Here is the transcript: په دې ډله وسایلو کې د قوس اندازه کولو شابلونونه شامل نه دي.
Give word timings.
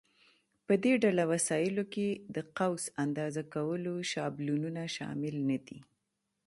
په 0.65 0.73
دې 0.83 0.93
ډله 1.03 1.23
وسایلو 1.33 1.83
کې 1.93 2.07
د 2.35 2.37
قوس 2.57 2.83
اندازه 3.03 3.43
کولو 3.53 3.93
شابلونونه 4.11 4.81
شامل 4.95 5.35
نه 5.49 5.57
دي. 5.65 5.79